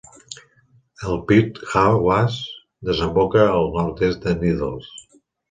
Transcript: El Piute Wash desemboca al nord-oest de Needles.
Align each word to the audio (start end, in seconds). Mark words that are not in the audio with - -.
El 1.09 1.19
Piute 1.31 1.83
Wash 2.07 2.39
desemboca 2.91 3.45
al 3.59 3.71
nord-oest 3.77 4.27
de 4.27 4.35
Needles. 4.43 4.91